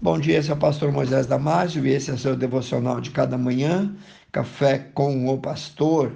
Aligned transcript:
Bom 0.00 0.16
dia, 0.16 0.38
esse 0.38 0.48
é 0.48 0.54
o 0.54 0.56
pastor 0.56 0.92
Moisés 0.92 1.26
Damásio 1.26 1.84
e 1.84 1.90
esse 1.90 2.08
é 2.08 2.14
o 2.14 2.18
seu 2.18 2.36
devocional 2.36 3.00
de 3.00 3.10
cada 3.10 3.36
manhã, 3.36 3.96
Café 4.30 4.78
com 4.78 5.28
o 5.28 5.38
Pastor. 5.38 6.12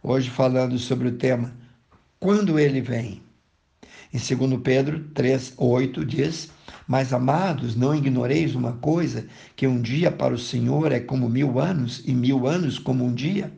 Hoje 0.00 0.30
falando 0.30 0.78
sobre 0.78 1.08
o 1.08 1.16
tema 1.18 1.52
Quando 2.20 2.60
ele 2.60 2.80
vem. 2.80 3.20
Em 4.12 4.18
2 4.18 4.60
Pedro 4.62 5.00
3:8 5.12 6.04
diz: 6.04 6.48
"Mas 6.86 7.12
amados, 7.12 7.74
não 7.74 7.92
ignoreis 7.92 8.54
uma 8.54 8.74
coisa, 8.74 9.26
que 9.56 9.66
um 9.66 9.82
dia 9.82 10.12
para 10.12 10.32
o 10.32 10.38
Senhor 10.38 10.92
é 10.92 11.00
como 11.00 11.28
mil 11.28 11.58
anos 11.58 12.04
e 12.06 12.14
mil 12.14 12.46
anos 12.46 12.78
como 12.78 13.04
um 13.04 13.12
dia." 13.12 13.52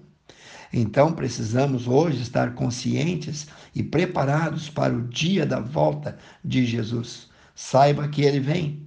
Então 0.72 1.12
precisamos 1.12 1.86
hoje 1.86 2.22
estar 2.22 2.54
conscientes 2.54 3.46
e 3.74 3.82
preparados 3.82 4.70
para 4.70 4.96
o 4.96 5.06
dia 5.06 5.44
da 5.44 5.60
volta 5.60 6.16
de 6.42 6.64
Jesus. 6.64 7.28
Saiba 7.54 8.08
que 8.08 8.22
ele 8.22 8.40
vem 8.40 8.85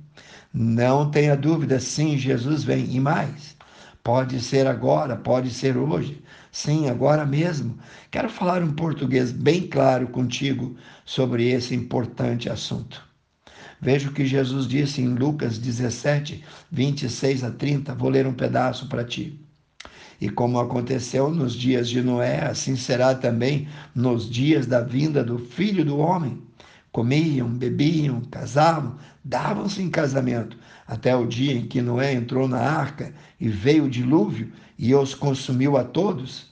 não 0.53 1.11
tenha 1.11 1.37
dúvida, 1.37 1.79
sim, 1.79 2.17
Jesus 2.17 2.63
vem. 2.63 2.95
E 2.95 2.99
mais, 2.99 3.55
pode 4.03 4.39
ser 4.39 4.65
agora, 4.65 5.15
pode 5.15 5.51
ser 5.51 5.77
hoje, 5.77 6.23
sim, 6.51 6.89
agora 6.89 7.25
mesmo. 7.25 7.77
Quero 8.09 8.29
falar 8.29 8.63
um 8.63 8.73
português 8.73 9.31
bem 9.31 9.67
claro 9.67 10.07
contigo 10.07 10.75
sobre 11.05 11.49
esse 11.49 11.75
importante 11.75 12.49
assunto. 12.49 13.07
Veja 13.79 14.09
o 14.09 14.13
que 14.13 14.25
Jesus 14.25 14.67
disse 14.67 15.01
em 15.01 15.13
Lucas 15.13 15.57
17, 15.57 16.43
26 16.71 17.43
a 17.43 17.51
30. 17.51 17.93
Vou 17.95 18.09
ler 18.09 18.27
um 18.27 18.33
pedaço 18.33 18.89
para 18.89 19.05
ti. 19.05 19.39
E 20.19 20.29
como 20.29 20.59
aconteceu 20.59 21.29
nos 21.29 21.53
dias 21.53 21.87
de 21.87 22.01
Noé, 22.01 22.43
assim 22.43 22.75
será 22.75 23.15
também 23.15 23.69
nos 23.95 24.29
dias 24.29 24.65
da 24.65 24.81
vinda 24.81 25.23
do 25.23 25.39
Filho 25.39 25.85
do 25.85 25.97
Homem 25.97 26.48
comiam, 26.91 27.49
bebiam, 27.49 28.21
casavam, 28.31 28.97
davam-se 29.23 29.81
em 29.81 29.89
casamento, 29.89 30.57
até 30.87 31.15
o 31.15 31.27
dia 31.27 31.53
em 31.53 31.67
que 31.67 31.81
Noé 31.81 32.13
entrou 32.13 32.47
na 32.47 32.59
arca 32.59 33.13
e 33.39 33.47
veio 33.47 33.85
o 33.85 33.89
dilúvio 33.89 34.51
e 34.77 34.93
os 34.95 35.13
consumiu 35.13 35.77
a 35.77 35.83
todos. 35.83 36.49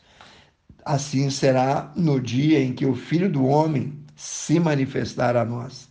Assim 0.86 1.30
será 1.30 1.92
no 1.96 2.20
dia 2.20 2.64
em 2.64 2.74
que 2.74 2.86
o 2.86 2.96
Filho 2.96 3.32
do 3.32 3.46
Homem 3.46 3.98
se 4.16 4.60
manifestar 4.60 5.36
a 5.36 5.44
nós. 5.44 5.90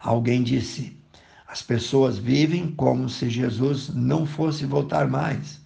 Alguém 0.00 0.42
disse: 0.42 0.98
as 1.46 1.62
pessoas 1.62 2.16
vivem 2.16 2.70
como 2.72 3.08
se 3.08 3.28
Jesus 3.28 3.88
não 3.92 4.24
fosse 4.24 4.64
voltar 4.64 5.08
mais. 5.08 5.60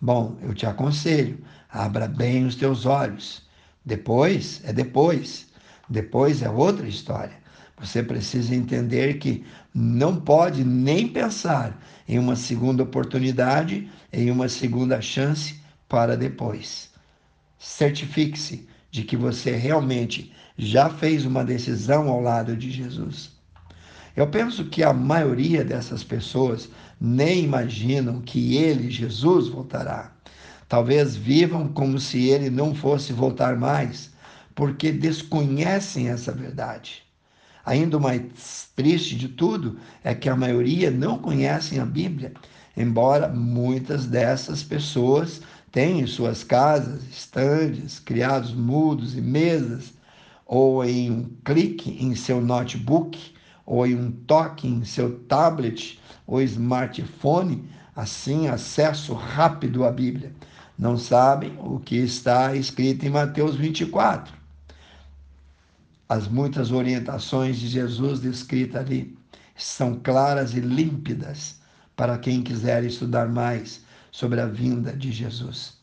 Bom, 0.00 0.36
eu 0.42 0.52
te 0.52 0.66
aconselho, 0.66 1.38
abra 1.70 2.08
bem 2.08 2.44
os 2.44 2.56
teus 2.56 2.84
olhos. 2.84 3.42
Depois 3.84 4.60
é 4.64 4.72
depois. 4.72 5.47
Depois 5.88 6.42
é 6.42 6.50
outra 6.50 6.86
história. 6.86 7.36
Você 7.80 8.02
precisa 8.02 8.54
entender 8.54 9.14
que 9.18 9.44
não 9.72 10.16
pode 10.16 10.64
nem 10.64 11.06
pensar 11.06 11.80
em 12.08 12.18
uma 12.18 12.34
segunda 12.34 12.82
oportunidade, 12.82 13.88
em 14.12 14.30
uma 14.30 14.48
segunda 14.48 15.00
chance 15.00 15.60
para 15.88 16.16
depois. 16.16 16.90
Certifique-se 17.58 18.68
de 18.90 19.04
que 19.04 19.16
você 19.16 19.52
realmente 19.52 20.32
já 20.56 20.90
fez 20.90 21.24
uma 21.24 21.44
decisão 21.44 22.08
ao 22.08 22.20
lado 22.20 22.56
de 22.56 22.70
Jesus. 22.70 23.30
Eu 24.16 24.26
penso 24.26 24.64
que 24.64 24.82
a 24.82 24.92
maioria 24.92 25.64
dessas 25.64 26.02
pessoas 26.02 26.68
nem 27.00 27.44
imaginam 27.44 28.20
que 28.20 28.56
ele, 28.56 28.90
Jesus, 28.90 29.46
voltará. 29.46 30.12
Talvez 30.68 31.14
vivam 31.14 31.68
como 31.68 32.00
se 32.00 32.26
ele 32.28 32.50
não 32.50 32.74
fosse 32.74 33.12
voltar 33.12 33.56
mais 33.56 34.10
porque 34.58 34.90
desconhecem 34.90 36.08
essa 36.08 36.32
verdade. 36.32 37.04
Ainda 37.64 37.96
o 37.96 38.00
mais 38.00 38.68
triste 38.74 39.14
de 39.14 39.28
tudo 39.28 39.78
é 40.02 40.16
que 40.16 40.28
a 40.28 40.34
maioria 40.34 40.90
não 40.90 41.16
conhecem 41.16 41.78
a 41.78 41.86
Bíblia, 41.86 42.32
embora 42.76 43.28
muitas 43.28 44.06
dessas 44.06 44.64
pessoas 44.64 45.40
tenham 45.70 46.00
em 46.00 46.06
suas 46.08 46.42
casas 46.42 47.04
estandes, 47.08 48.00
criados 48.00 48.52
mudos 48.52 49.16
e 49.16 49.20
mesas, 49.20 49.92
ou 50.44 50.84
em 50.84 51.08
um 51.08 51.30
clique 51.44 51.96
em 52.04 52.16
seu 52.16 52.40
notebook, 52.40 53.16
ou 53.64 53.86
em 53.86 53.94
um 53.94 54.10
toque 54.10 54.66
em 54.66 54.82
seu 54.82 55.20
tablet 55.20 56.00
ou 56.26 56.42
smartphone, 56.42 57.62
assim 57.94 58.48
acesso 58.48 59.14
rápido 59.14 59.84
à 59.84 59.92
Bíblia. 59.92 60.32
Não 60.76 60.98
sabem 60.98 61.56
o 61.60 61.78
que 61.78 61.94
está 61.94 62.56
escrito 62.56 63.06
em 63.06 63.10
Mateus 63.10 63.54
24 63.54 64.37
as 66.08 66.26
muitas 66.26 66.70
orientações 66.70 67.58
de 67.58 67.68
Jesus 67.68 68.20
descritas 68.20 68.80
ali 68.80 69.16
são 69.56 70.00
claras 70.02 70.54
e 70.54 70.60
límpidas 70.60 71.56
para 71.94 72.16
quem 72.16 72.42
quiser 72.42 72.84
estudar 72.84 73.28
mais 73.28 73.82
sobre 74.10 74.40
a 74.40 74.46
vinda 74.46 74.92
de 74.92 75.12
Jesus. 75.12 75.76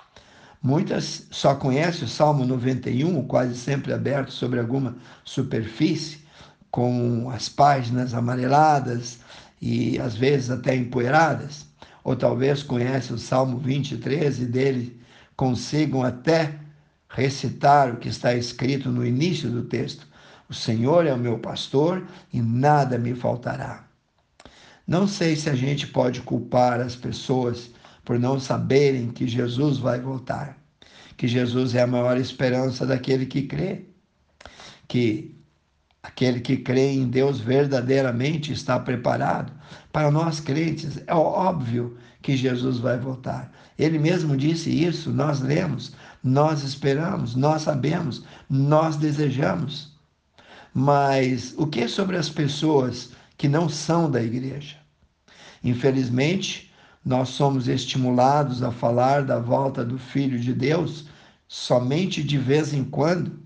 Muitas 0.63 1.27
só 1.29 1.53
conhecem 1.53 2.05
o 2.05 2.07
Salmo 2.07 2.43
91, 2.45 3.27
quase 3.27 3.55
sempre 3.55 3.93
aberto 3.93 4.31
sobre 4.31 4.59
alguma 4.59 4.95
superfície, 5.23 6.25
com 6.71 7.29
as 7.29 7.47
páginas 7.47 8.13
amareladas 8.13 9.19
e 9.61 9.99
às 9.99 10.15
vezes 10.15 10.49
até 10.49 10.75
empoeiradas, 10.75 11.67
ou 12.03 12.15
talvez 12.15 12.63
conhecem 12.63 13.15
o 13.15 13.19
Salmo 13.19 13.59
23 13.59 14.39
e 14.39 14.45
dele 14.45 14.99
consigam 15.35 16.03
até 16.03 16.55
recitar 17.09 17.93
o 17.93 17.97
que 17.97 18.09
está 18.09 18.33
escrito 18.33 18.89
no 18.89 19.05
início 19.05 19.49
do 19.49 19.63
texto, 19.63 20.07
o 20.49 20.53
Senhor 20.53 21.05
é 21.05 21.13
o 21.13 21.17
meu 21.17 21.39
pastor 21.39 22.05
e 22.31 22.41
nada 22.41 22.97
me 22.97 23.15
faltará. 23.15 23.85
Não 24.87 25.07
sei 25.07 25.35
se 25.35 25.49
a 25.49 25.55
gente 25.55 25.87
pode 25.87 26.21
culpar 26.21 26.79
as 26.79 26.95
pessoas 26.95 27.71
por 28.03 28.19
não 28.19 28.39
saberem 28.39 29.09
que 29.09 29.27
Jesus 29.27 29.79
vai 29.79 29.99
voltar, 29.99 30.57
que 31.17 31.27
Jesus 31.27 31.73
é 31.73 31.81
a 31.81 31.87
maior 31.87 32.17
esperança 32.17 32.85
daquele 32.85 33.25
que 33.25 33.43
crê, 33.43 33.85
que 34.87 35.35
aquele 36.03 36.39
que 36.39 36.57
crê 36.57 36.91
em 36.91 37.07
Deus 37.07 37.39
verdadeiramente 37.39 38.53
está 38.53 38.79
preparado. 38.79 39.51
Para 39.91 40.11
nós 40.11 40.39
crentes, 40.39 41.01
é 41.07 41.15
óbvio 41.15 41.97
que 42.21 42.37
Jesus 42.37 42.77
vai 42.77 42.99
voltar. 42.99 43.51
Ele 43.79 43.97
mesmo 43.97 44.37
disse 44.37 44.69
isso, 44.69 45.09
nós 45.11 45.41
lemos, 45.41 45.93
nós 46.23 46.61
esperamos, 46.61 47.35
nós 47.35 47.63
sabemos, 47.63 48.23
nós 48.47 48.95
desejamos. 48.95 49.94
Mas 50.77 51.55
o 51.57 51.65
que 51.65 51.87
sobre 51.87 52.17
as 52.17 52.27
pessoas 52.27 53.13
que 53.37 53.47
não 53.47 53.69
são 53.69 54.11
da 54.11 54.21
igreja? 54.21 54.75
Infelizmente, 55.63 56.69
nós 57.03 57.29
somos 57.29 57.69
estimulados 57.69 58.61
a 58.61 58.73
falar 58.73 59.23
da 59.23 59.39
volta 59.39 59.85
do 59.85 59.97
Filho 59.97 60.37
de 60.37 60.53
Deus 60.53 61.07
somente 61.47 62.21
de 62.21 62.37
vez 62.37 62.73
em 62.73 62.83
quando. 62.83 63.39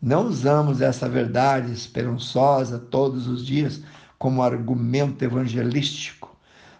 Não 0.00 0.28
usamos 0.28 0.80
essa 0.80 1.08
verdade 1.08 1.72
esperançosa 1.72 2.78
todos 2.78 3.26
os 3.26 3.44
dias 3.44 3.82
como 4.16 4.40
argumento 4.40 5.24
evangelístico, 5.24 6.38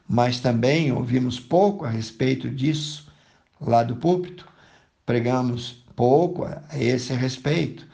mas 0.08 0.38
também 0.38 0.92
ouvimos 0.92 1.40
pouco 1.40 1.84
a 1.84 1.90
respeito 1.90 2.48
disso 2.48 3.10
lá 3.60 3.82
do 3.82 3.96
púlpito. 3.96 4.46
Pregamos 5.04 5.84
pouco 5.96 6.44
a 6.44 6.62
esse 6.78 7.12
respeito. 7.12 7.89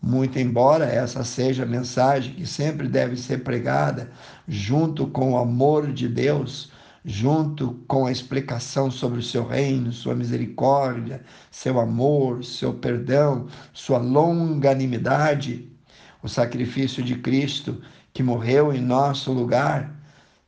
Muito 0.00 0.38
embora 0.38 0.84
essa 0.84 1.24
seja 1.24 1.64
a 1.64 1.66
mensagem 1.66 2.34
que 2.34 2.46
sempre 2.46 2.88
deve 2.88 3.16
ser 3.16 3.42
pregada, 3.42 4.10
junto 4.46 5.08
com 5.08 5.32
o 5.32 5.36
amor 5.36 5.92
de 5.92 6.08
Deus, 6.08 6.70
junto 7.04 7.74
com 7.88 8.06
a 8.06 8.12
explicação 8.12 8.90
sobre 8.90 9.18
o 9.18 9.22
seu 9.22 9.46
reino, 9.46 9.92
sua 9.92 10.14
misericórdia, 10.14 11.24
seu 11.50 11.80
amor, 11.80 12.44
seu 12.44 12.74
perdão, 12.74 13.48
sua 13.72 13.98
longanimidade, 13.98 15.68
o 16.22 16.28
sacrifício 16.28 17.02
de 17.02 17.16
Cristo 17.16 17.80
que 18.12 18.22
morreu 18.22 18.72
em 18.72 18.80
nosso 18.80 19.32
lugar, 19.32 19.94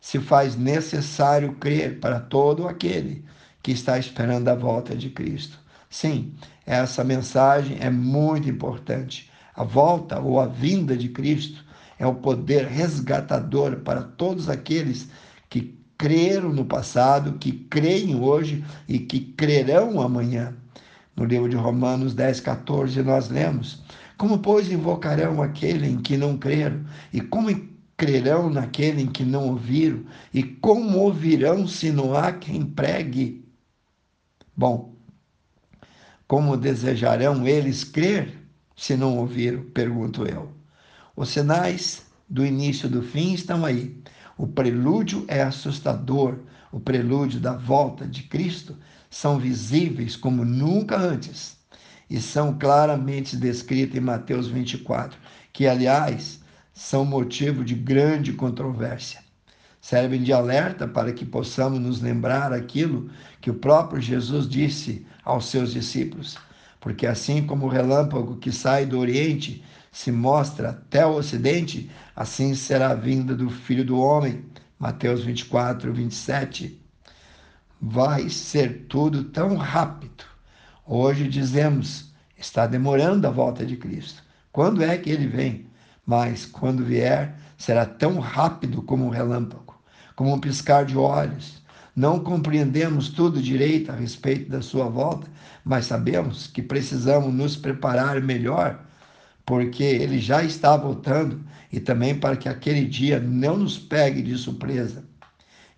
se 0.00 0.18
faz 0.18 0.56
necessário 0.56 1.54
crer 1.54 1.98
para 1.98 2.20
todo 2.20 2.68
aquele 2.68 3.24
que 3.62 3.72
está 3.72 3.98
esperando 3.98 4.48
a 4.48 4.54
volta 4.54 4.94
de 4.94 5.10
Cristo. 5.10 5.58
Sim, 5.88 6.34
essa 6.64 7.02
mensagem 7.04 7.78
é 7.80 7.90
muito 7.90 8.48
importante 8.48 9.29
a 9.60 9.64
volta 9.64 10.18
ou 10.18 10.40
a 10.40 10.46
vinda 10.46 10.96
de 10.96 11.10
Cristo 11.10 11.62
é 11.98 12.06
o 12.06 12.14
poder 12.14 12.66
resgatador 12.66 13.80
para 13.80 14.02
todos 14.02 14.48
aqueles 14.48 15.10
que 15.50 15.78
creram 15.98 16.50
no 16.50 16.64
passado, 16.64 17.36
que 17.38 17.52
creem 17.52 18.18
hoje 18.18 18.64
e 18.88 18.98
que 18.98 19.20
crerão 19.20 20.00
amanhã. 20.00 20.56
No 21.14 21.26
livro 21.26 21.46
de 21.46 21.56
Romanos 21.56 22.14
10, 22.14 22.40
14, 22.40 23.02
nós 23.02 23.28
lemos: 23.28 23.82
Como, 24.16 24.38
pois, 24.38 24.72
invocarão 24.72 25.42
aquele 25.42 25.88
em 25.88 26.00
que 26.00 26.16
não 26.16 26.38
creram? 26.38 26.82
E 27.12 27.20
como 27.20 27.50
crerão 27.98 28.48
naquele 28.48 29.02
em 29.02 29.08
que 29.08 29.24
não 29.24 29.48
ouviram? 29.48 30.06
E 30.32 30.42
como 30.42 31.00
ouvirão 31.00 31.68
se 31.68 31.92
não 31.92 32.16
há 32.16 32.32
quem 32.32 32.64
pregue? 32.64 33.44
Bom, 34.56 34.94
como 36.26 36.56
desejarão 36.56 37.46
eles 37.46 37.84
crer 37.84 38.40
se 38.80 38.96
não 38.96 39.18
ouviram? 39.18 39.62
Pergunto 39.62 40.24
eu. 40.24 40.50
Os 41.14 41.28
sinais 41.28 42.02
do 42.26 42.46
início 42.46 42.88
do 42.88 43.02
fim 43.02 43.34
estão 43.34 43.66
aí. 43.66 44.02
O 44.38 44.46
prelúdio 44.46 45.22
é 45.28 45.42
assustador. 45.42 46.38
O 46.72 46.80
prelúdio 46.80 47.38
da 47.38 47.52
volta 47.52 48.06
de 48.06 48.22
Cristo 48.22 48.74
são 49.10 49.38
visíveis 49.38 50.16
como 50.16 50.46
nunca 50.46 50.96
antes 50.96 51.58
e 52.08 52.18
são 52.22 52.58
claramente 52.58 53.36
descritos 53.36 53.98
em 53.98 54.00
Mateus 54.00 54.48
24, 54.48 55.18
que, 55.52 55.66
aliás, 55.66 56.40
são 56.72 57.04
motivo 57.04 57.62
de 57.62 57.74
grande 57.74 58.32
controvérsia. 58.32 59.22
Servem 59.78 60.22
de 60.22 60.32
alerta 60.32 60.88
para 60.88 61.12
que 61.12 61.26
possamos 61.26 61.78
nos 61.78 62.00
lembrar 62.00 62.50
aquilo 62.50 63.10
que 63.42 63.50
o 63.50 63.54
próprio 63.54 64.00
Jesus 64.00 64.48
disse 64.48 65.06
aos 65.22 65.50
seus 65.50 65.70
discípulos. 65.70 66.38
Porque 66.80 67.06
assim 67.06 67.46
como 67.46 67.66
o 67.66 67.68
relâmpago 67.68 68.36
que 68.36 68.50
sai 68.50 68.86
do 68.86 68.98
Oriente 68.98 69.62
se 69.92 70.10
mostra 70.10 70.70
até 70.70 71.04
o 71.04 71.16
Ocidente, 71.16 71.90
assim 72.16 72.54
será 72.54 72.90
a 72.90 72.94
vinda 72.94 73.34
do 73.34 73.50
Filho 73.50 73.84
do 73.84 73.98
Homem. 73.98 74.44
Mateus 74.78 75.22
24, 75.22 75.92
27. 75.92 76.80
Vai 77.80 78.28
ser 78.28 78.86
tudo 78.88 79.24
tão 79.24 79.56
rápido 79.56 80.24
Hoje 80.92 81.28
dizemos, 81.28 82.12
está 82.36 82.66
demorando 82.66 83.24
a 83.24 83.30
volta 83.30 83.64
de 83.64 83.76
Cristo. 83.76 84.24
Quando 84.50 84.82
é 84.82 84.98
que 84.98 85.08
ele 85.08 85.28
vem? 85.28 85.68
Mas 86.04 86.44
quando 86.44 86.84
vier, 86.84 87.36
será 87.56 87.86
tão 87.86 88.18
rápido 88.18 88.82
como 88.82 89.06
um 89.06 89.08
relâmpago, 89.08 89.80
como 90.16 90.34
um 90.34 90.40
piscar 90.40 90.84
de 90.84 90.98
olhos. 90.98 91.62
Não 91.94 92.20
compreendemos 92.20 93.08
tudo 93.08 93.42
direito 93.42 93.90
a 93.90 93.94
respeito 93.94 94.50
da 94.50 94.62
sua 94.62 94.88
volta, 94.88 95.28
mas 95.64 95.86
sabemos 95.86 96.46
que 96.46 96.62
precisamos 96.62 97.34
nos 97.34 97.56
preparar 97.56 98.20
melhor, 98.22 98.84
porque 99.44 99.82
ele 99.82 100.18
já 100.18 100.44
está 100.44 100.76
voltando 100.76 101.40
e 101.72 101.80
também 101.80 102.14
para 102.18 102.36
que 102.36 102.48
aquele 102.48 102.84
dia 102.84 103.18
não 103.18 103.56
nos 103.56 103.78
pegue 103.78 104.22
de 104.22 104.36
surpresa. 104.36 105.04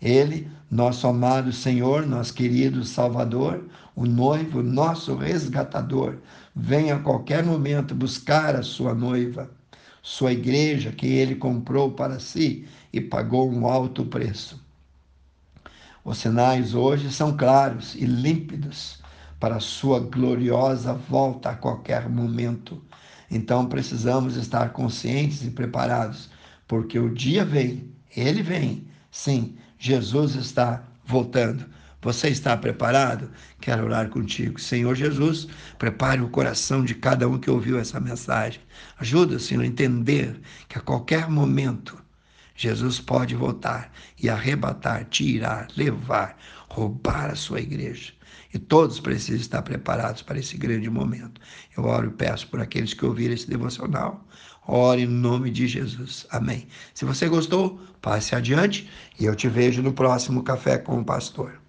Ele, 0.00 0.48
nosso 0.70 1.06
amado 1.06 1.52
Senhor, 1.52 2.06
nosso 2.06 2.34
querido 2.34 2.84
Salvador, 2.84 3.68
o 3.94 4.04
noivo, 4.04 4.62
nosso 4.62 5.14
resgatador, 5.14 6.18
vem 6.54 6.90
a 6.90 6.98
qualquer 6.98 7.44
momento 7.44 7.94
buscar 7.94 8.56
a 8.56 8.62
sua 8.62 8.94
noiva, 8.94 9.50
sua 10.02 10.32
igreja 10.32 10.92
que 10.92 11.06
ele 11.06 11.36
comprou 11.36 11.92
para 11.92 12.18
si 12.18 12.66
e 12.92 13.00
pagou 13.00 13.50
um 13.50 13.66
alto 13.66 14.04
preço. 14.04 14.61
Os 16.04 16.18
sinais 16.18 16.74
hoje 16.74 17.12
são 17.12 17.36
claros 17.36 17.94
e 17.94 18.04
límpidos 18.04 19.00
para 19.38 19.56
a 19.56 19.60
sua 19.60 20.00
gloriosa 20.00 20.94
volta 20.94 21.50
a 21.50 21.54
qualquer 21.54 22.08
momento. 22.08 22.82
Então 23.30 23.66
precisamos 23.66 24.34
estar 24.36 24.72
conscientes 24.72 25.44
e 25.44 25.50
preparados, 25.50 26.28
porque 26.66 26.98
o 26.98 27.14
dia 27.14 27.44
vem, 27.44 27.94
ele 28.16 28.42
vem, 28.42 28.88
sim, 29.12 29.56
Jesus 29.78 30.34
está 30.34 30.82
voltando. 31.04 31.66
Você 32.02 32.30
está 32.30 32.56
preparado? 32.56 33.30
Quero 33.60 33.84
orar 33.84 34.08
contigo. 34.08 34.60
Senhor 34.60 34.96
Jesus, 34.96 35.46
prepare 35.78 36.20
o 36.20 36.28
coração 36.28 36.84
de 36.84 36.96
cada 36.96 37.28
um 37.28 37.38
que 37.38 37.48
ouviu 37.48 37.78
essa 37.78 38.00
mensagem. 38.00 38.60
Ajuda, 38.98 39.38
Senhor, 39.38 39.62
a 39.62 39.66
entender 39.66 40.40
que 40.68 40.76
a 40.76 40.80
qualquer 40.80 41.30
momento 41.30 42.01
Jesus 42.54 43.00
pode 43.00 43.34
voltar 43.34 43.92
e 44.20 44.28
arrebatar, 44.28 45.04
tirar, 45.06 45.68
levar, 45.76 46.36
roubar 46.68 47.30
a 47.30 47.34
sua 47.34 47.60
igreja. 47.60 48.12
E 48.52 48.58
todos 48.58 49.00
precisam 49.00 49.40
estar 49.40 49.62
preparados 49.62 50.22
para 50.22 50.38
esse 50.38 50.56
grande 50.56 50.90
momento. 50.90 51.40
Eu 51.76 51.84
oro 51.84 52.08
e 52.08 52.12
peço 52.12 52.48
por 52.48 52.60
aqueles 52.60 52.92
que 52.92 53.04
ouviram 53.04 53.34
esse 53.34 53.48
devocional. 53.48 54.26
Ore 54.66 55.06
no 55.06 55.18
nome 55.18 55.50
de 55.50 55.66
Jesus. 55.66 56.26
Amém. 56.30 56.68
Se 56.94 57.04
você 57.04 57.28
gostou, 57.28 57.80
passe 58.00 58.34
adiante 58.34 58.88
e 59.18 59.24
eu 59.24 59.34
te 59.34 59.48
vejo 59.48 59.82
no 59.82 59.92
próximo 59.92 60.42
Café 60.42 60.78
com 60.78 61.00
o 61.00 61.04
Pastor. 61.04 61.61